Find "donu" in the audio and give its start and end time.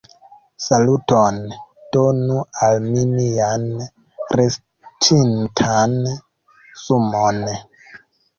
1.97-2.37